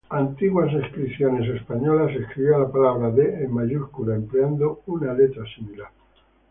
Antiguas 0.09 0.73
inscripciones 0.73 1.47
españolas 1.47 2.09
escribían 2.15 2.61
la 2.61 2.71
palabra 2.71 3.11
"de" 3.11 3.43
en 3.45 3.51
mayúscula 3.53 4.15
empleando 4.15 4.81
una 4.87 5.13
letra 5.13 5.43
similar. 5.55 5.89